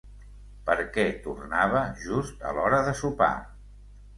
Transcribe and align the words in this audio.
Per 0.69 0.77
què 0.95 1.03
tornava 1.27 1.83
just 2.07 2.43
a 2.49 2.55
l'hora 2.59 2.81
de 2.89 2.99
sopar? 3.03 3.33